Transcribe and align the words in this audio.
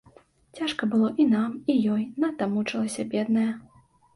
Цяжка 0.59 0.87
было 0.93 1.09
і 1.25 1.27
нам, 1.35 1.53
і 1.73 1.77
ёй, 1.97 2.03
надта 2.25 2.51
мучылася 2.55 3.09
бедная. 3.13 3.49